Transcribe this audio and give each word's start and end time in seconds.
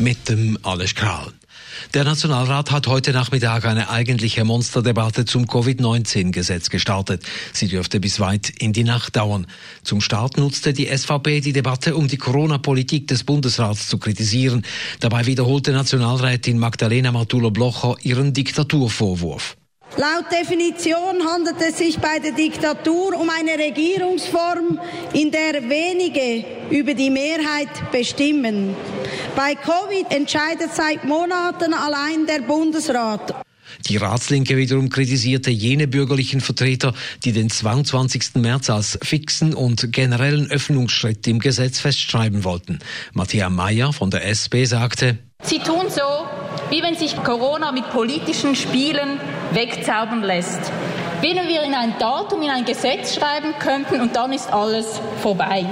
Mit 0.00 0.28
dem 0.28 0.58
Alles 0.64 0.96
Kral. 0.96 1.32
Der 1.94 2.02
Nationalrat 2.02 2.72
hat 2.72 2.88
heute 2.88 3.12
Nachmittag 3.12 3.64
eine 3.64 3.90
eigentliche 3.90 4.44
Monsterdebatte 4.44 5.24
zum 5.24 5.46
Covid-19-Gesetz 5.46 6.68
gestartet. 6.68 7.22
Sie 7.52 7.68
dürfte 7.68 8.00
bis 8.00 8.18
weit 8.18 8.50
in 8.58 8.72
die 8.72 8.82
Nacht 8.82 9.14
dauern. 9.14 9.46
Zum 9.84 10.00
Start 10.00 10.36
nutzte 10.36 10.72
die 10.72 10.86
SVP 10.86 11.40
die 11.40 11.52
Debatte, 11.52 11.94
um 11.94 12.08
die 12.08 12.16
Corona-Politik 12.16 13.06
des 13.06 13.22
Bundesrats 13.22 13.86
zu 13.86 13.98
kritisieren. 13.98 14.64
Dabei 14.98 15.26
wiederholte 15.26 15.70
Nationalrätin 15.70 16.58
Magdalena 16.58 17.12
Martulo-Blocher 17.12 17.94
ihren 18.02 18.32
Diktaturvorwurf. 18.32 19.56
Laut 19.96 20.24
Definition 20.32 21.24
handelt 21.24 21.60
es 21.60 21.78
sich 21.78 21.98
bei 21.98 22.18
der 22.18 22.32
Diktatur 22.32 23.16
um 23.16 23.30
eine 23.30 23.52
Regierungsform, 23.52 24.80
in 25.12 25.30
der 25.30 25.68
wenige 25.68 26.44
über 26.70 26.94
die 26.94 27.10
Mehrheit 27.10 27.92
bestimmen. 27.92 28.74
Bei 29.36 29.56
Covid 29.56 30.10
entscheidet 30.10 30.72
seit 30.72 31.04
Monaten 31.04 31.74
allein 31.74 32.24
der 32.26 32.40
Bundesrat. 32.40 33.34
Die 33.88 33.96
Ratslinke 33.96 34.56
wiederum 34.56 34.90
kritisierte 34.90 35.50
jene 35.50 35.88
bürgerlichen 35.88 36.40
Vertreter, 36.40 36.94
die 37.24 37.32
den 37.32 37.50
22. 37.50 38.36
März 38.36 38.70
als 38.70 38.96
fixen 39.02 39.52
und 39.52 39.92
generellen 39.92 40.50
Öffnungsschritt 40.50 41.26
im 41.26 41.40
Gesetz 41.40 41.80
festschreiben 41.80 42.44
wollten. 42.44 42.78
Matthias 43.12 43.50
Mayer 43.50 43.92
von 43.92 44.10
der 44.10 44.24
SP 44.30 44.64
sagte, 44.64 45.18
Sie 45.42 45.58
tun 45.58 45.90
so, 45.90 46.28
wie 46.70 46.82
wenn 46.82 46.94
sich 46.94 47.16
Corona 47.16 47.72
mit 47.72 47.90
politischen 47.90 48.54
Spielen 48.54 49.18
wegzaubern 49.52 50.22
lässt. 50.22 50.60
Wenn 51.20 51.36
wir 51.48 51.64
in 51.64 51.74
ein 51.74 51.94
Datum, 51.98 52.42
in 52.42 52.50
ein 52.50 52.64
Gesetz 52.64 53.16
schreiben 53.16 53.54
könnten 53.58 54.00
und 54.00 54.14
dann 54.14 54.32
ist 54.32 54.52
alles 54.52 54.86
vorbei. 55.20 55.66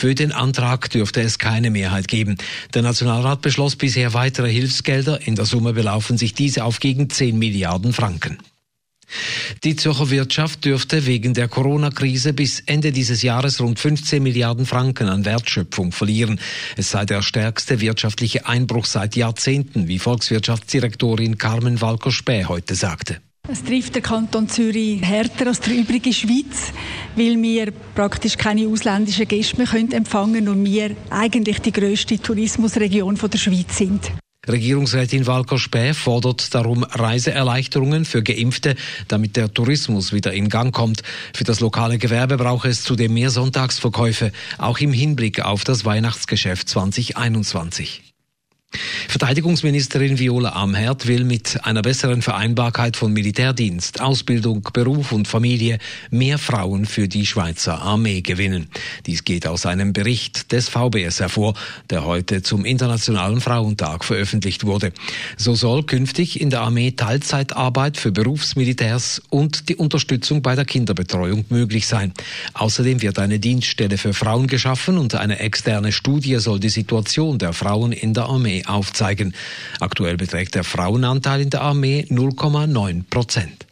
Für 0.00 0.14
den 0.14 0.32
Antrag 0.32 0.88
dürfte 0.88 1.20
es 1.20 1.38
keine 1.38 1.70
Mehrheit 1.70 2.08
geben. 2.08 2.38
Der 2.72 2.80
Nationalrat 2.80 3.42
beschloss 3.42 3.76
bisher 3.76 4.14
weitere 4.14 4.50
Hilfsgelder. 4.50 5.26
In 5.26 5.34
der 5.34 5.44
Summe 5.44 5.74
belaufen 5.74 6.16
sich 6.16 6.32
diese 6.32 6.64
auf 6.64 6.80
gegen 6.80 7.10
10 7.10 7.38
Milliarden 7.38 7.92
Franken. 7.92 8.38
Die 9.62 9.76
Zürcher 9.76 10.08
Wirtschaft 10.08 10.64
dürfte 10.64 11.04
wegen 11.04 11.34
der 11.34 11.48
Corona-Krise 11.48 12.32
bis 12.32 12.60
Ende 12.60 12.92
dieses 12.92 13.20
Jahres 13.20 13.60
rund 13.60 13.78
15 13.78 14.22
Milliarden 14.22 14.64
Franken 14.64 15.10
an 15.10 15.26
Wertschöpfung 15.26 15.92
verlieren. 15.92 16.40
Es 16.78 16.92
sei 16.92 17.04
der 17.04 17.20
stärkste 17.20 17.82
wirtschaftliche 17.82 18.46
Einbruch 18.46 18.86
seit 18.86 19.16
Jahrzehnten, 19.16 19.86
wie 19.86 19.98
Volkswirtschaftsdirektorin 19.98 21.36
Carmen 21.36 21.82
Walker-Späh 21.82 22.46
heute 22.46 22.74
sagte. 22.74 23.20
Es 23.52 23.64
trifft 23.64 23.96
der 23.96 24.02
Kanton 24.02 24.48
Zürich 24.48 25.02
härter 25.02 25.48
als 25.48 25.60
die 25.60 25.80
übrige 25.80 26.12
Schweiz, 26.12 26.72
weil 27.16 27.42
wir 27.42 27.72
praktisch 27.96 28.36
keine 28.36 28.68
ausländischen 28.68 29.26
Gäste 29.26 29.56
mehr 29.56 29.74
empfangen 29.74 30.34
können 30.34 30.48
und 30.48 30.64
wir 30.64 30.94
eigentlich 31.10 31.58
die 31.58 31.72
grösste 31.72 32.16
Tourismusregion 32.20 33.16
der 33.16 33.38
Schweiz 33.38 33.76
sind. 33.76 34.12
Regierungsrätin 34.48 35.26
Walker 35.26 35.58
Späh 35.58 35.94
fordert 35.94 36.54
darum 36.54 36.84
Reiseerleichterungen 36.84 38.04
für 38.04 38.22
Geimpfte, 38.22 38.76
damit 39.08 39.36
der 39.36 39.52
Tourismus 39.52 40.12
wieder 40.12 40.32
in 40.32 40.48
Gang 40.48 40.72
kommt. 40.72 41.02
Für 41.34 41.44
das 41.44 41.58
lokale 41.58 41.98
Gewerbe 41.98 42.36
brauche 42.36 42.68
es 42.68 42.84
zudem 42.84 43.14
mehr 43.14 43.30
Sonntagsverkäufe, 43.30 44.30
auch 44.58 44.78
im 44.78 44.92
Hinblick 44.92 45.40
auf 45.40 45.64
das 45.64 45.84
Weihnachtsgeschäft 45.84 46.68
2021. 46.68 48.09
Verteidigungsministerin 49.08 50.20
Viola 50.20 50.50
Amherd 50.50 51.08
will 51.08 51.24
mit 51.24 51.64
einer 51.64 51.82
besseren 51.82 52.22
Vereinbarkeit 52.22 52.96
von 52.96 53.12
Militärdienst, 53.12 54.00
Ausbildung, 54.00 54.68
Beruf 54.72 55.10
und 55.10 55.26
Familie 55.26 55.78
mehr 56.10 56.38
Frauen 56.38 56.86
für 56.86 57.08
die 57.08 57.26
Schweizer 57.26 57.82
Armee 57.82 58.20
gewinnen. 58.20 58.68
Dies 59.06 59.24
geht 59.24 59.48
aus 59.48 59.66
einem 59.66 59.92
Bericht 59.92 60.52
des 60.52 60.68
VBS 60.68 61.18
hervor, 61.18 61.54
der 61.90 62.04
heute 62.04 62.42
zum 62.42 62.64
Internationalen 62.64 63.40
Frauentag 63.40 64.04
veröffentlicht 64.04 64.64
wurde. 64.64 64.92
So 65.36 65.56
soll 65.56 65.82
künftig 65.82 66.40
in 66.40 66.50
der 66.50 66.60
Armee 66.60 66.92
Teilzeitarbeit 66.92 67.96
für 67.96 68.12
Berufsmilitärs 68.12 69.20
und 69.28 69.68
die 69.68 69.76
Unterstützung 69.76 70.40
bei 70.40 70.54
der 70.54 70.64
Kinderbetreuung 70.64 71.46
möglich 71.48 71.88
sein. 71.88 72.12
Außerdem 72.54 73.02
wird 73.02 73.18
eine 73.18 73.40
Dienststelle 73.40 73.98
für 73.98 74.14
Frauen 74.14 74.46
geschaffen 74.46 74.98
und 74.98 75.16
eine 75.16 75.40
externe 75.40 75.90
Studie 75.90 76.36
soll 76.36 76.60
die 76.60 76.68
Situation 76.68 77.38
der 77.38 77.52
Frauen 77.52 77.90
in 77.90 78.14
der 78.14 78.26
Armee 78.26 78.59
aufzeigen. 78.66 79.34
Aktuell 79.80 80.16
beträgt 80.16 80.54
der 80.54 80.64
Frauenanteil 80.64 81.42
in 81.42 81.50
der 81.50 81.62
Armee 81.62 82.06
0,9 82.08 83.04
Prozent. 83.08 83.69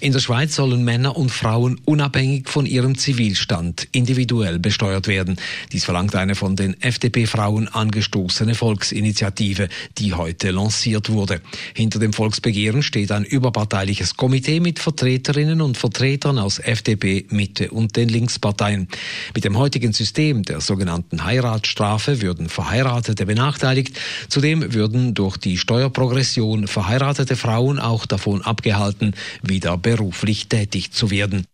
In 0.00 0.12
der 0.12 0.20
Schweiz 0.20 0.54
sollen 0.54 0.84
Männer 0.84 1.16
und 1.16 1.30
Frauen 1.30 1.80
unabhängig 1.84 2.48
von 2.48 2.66
ihrem 2.66 2.96
Zivilstand 2.98 3.88
individuell 3.92 4.58
besteuert 4.58 5.08
werden. 5.08 5.36
Dies 5.72 5.84
verlangt 5.84 6.14
eine 6.14 6.34
von 6.34 6.56
den 6.56 6.80
FDP-Frauen 6.80 7.68
angestoßene 7.68 8.54
Volksinitiative, 8.54 9.68
die 9.98 10.14
heute 10.14 10.50
lanciert 10.50 11.10
wurde. 11.10 11.40
Hinter 11.74 11.98
dem 11.98 12.12
Volksbegehren 12.12 12.82
steht 12.82 13.12
ein 13.12 13.24
überparteiliches 13.24 14.16
Komitee 14.16 14.60
mit 14.60 14.78
Vertreterinnen 14.78 15.60
und 15.60 15.76
Vertretern 15.76 16.38
aus 16.38 16.58
FDP, 16.58 17.26
Mitte 17.30 17.70
und 17.70 17.96
den 17.96 18.08
Linksparteien. 18.08 18.88
Mit 19.34 19.44
dem 19.44 19.58
heutigen 19.58 19.92
System 19.92 20.42
der 20.42 20.60
sogenannten 20.60 21.24
Heiratsstrafe 21.24 22.22
würden 22.22 22.48
Verheiratete 22.48 23.26
benachteiligt. 23.26 23.98
Zudem 24.28 24.74
würden 24.74 25.14
durch 25.14 25.36
die 25.36 25.58
Steuerprogression 25.58 26.66
verheiratete 26.68 27.36
Frauen 27.36 27.78
auch 27.78 28.06
davon 28.06 28.42
abgehalten, 28.42 29.14
wieder 29.52 29.76
beruflich 29.76 30.48
tätig 30.48 30.92
zu 30.92 31.10
werden. 31.10 31.46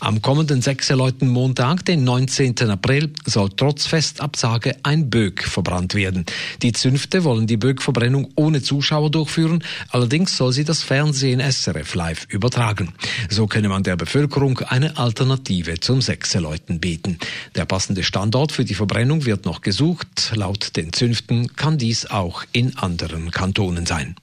Am 0.00 0.22
kommenden 0.22 0.62
Sechseleuten 0.62 1.28
Montag, 1.28 1.84
den 1.84 2.04
19. 2.04 2.70
April, 2.70 3.12
soll 3.24 3.50
trotz 3.56 3.86
Festabsage 3.86 4.76
ein 4.82 5.10
Böck 5.10 5.44
verbrannt 5.44 5.94
werden. 5.94 6.26
Die 6.62 6.72
Zünfte 6.72 7.24
wollen 7.24 7.46
die 7.46 7.56
Böckverbrennung 7.56 8.28
ohne 8.36 8.62
Zuschauer 8.62 9.10
durchführen, 9.10 9.64
allerdings 9.90 10.36
soll 10.36 10.52
sie 10.52 10.64
das 10.64 10.82
Fernsehen 10.82 11.40
SRF 11.40 11.94
live 11.94 12.26
übertragen. 12.28 12.92
So 13.30 13.46
könne 13.46 13.68
man 13.68 13.82
der 13.82 13.96
Bevölkerung 13.96 14.58
eine 14.60 14.96
Alternative 14.96 15.80
zum 15.80 16.02
Sechseleuten 16.02 16.80
bieten. 16.80 17.18
Der 17.54 17.64
passende 17.64 18.02
Standort 18.02 18.52
für 18.52 18.64
die 18.64 18.74
Verbrennung 18.74 19.24
wird 19.24 19.44
noch 19.44 19.60
gesucht. 19.60 20.32
Laut 20.34 20.76
den 20.76 20.92
Zünften 20.92 21.54
kann 21.56 21.78
dies 21.78 22.06
auch 22.06 22.44
in 22.52 22.76
anderen 22.76 23.30
Kantonen 23.30 23.86
sein. 23.86 24.16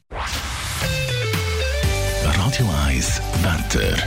Radio 2.52 2.70
1 2.86 3.22
Wetter. 3.44 3.98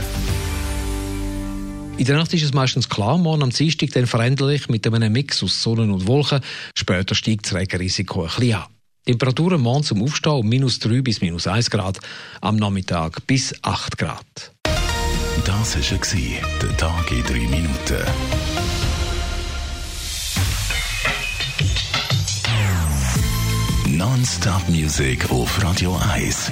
In 1.97 2.05
der 2.05 2.15
Nacht 2.15 2.31
ist 2.31 2.43
es 2.43 2.53
meistens 2.53 2.87
klar, 2.87 3.17
morgen 3.17 3.41
am 3.41 3.49
Dienstag 3.49 3.89
dann 3.93 4.05
veränderlich 4.05 4.69
mit 4.69 4.85
einem 4.85 5.11
Mix 5.11 5.41
aus 5.41 5.63
Sonne 5.63 5.91
und 5.91 6.05
Wolken. 6.05 6.41
Später 6.77 7.15
steigt 7.15 7.47
das 7.47 7.55
Regenrisiko 7.55 8.21
ein 8.21 8.27
bisschen 8.27 8.53
an. 8.53 8.65
Temperaturen 9.03 9.59
morgen 9.59 9.81
zum 9.81 10.03
Aufstehen 10.03 10.33
um 10.33 10.47
minus 10.47 10.77
3 10.77 11.01
bis 11.01 11.21
minus 11.21 11.47
1 11.47 11.71
Grad, 11.71 11.97
am 12.41 12.57
Nachmittag 12.57 13.25
bis 13.25 13.51
8 13.63 13.97
Grad. 13.97 14.53
Das 15.43 15.75
war 15.75 16.39
der 16.61 16.77
Tag 16.77 17.11
in 17.11 17.23
3 17.23 17.33
Minuten. 17.47 18.03
Non-Stop 23.87 24.69
Music 24.69 25.31
auf 25.31 25.63
Radio 25.63 25.99
1. 26.13 26.51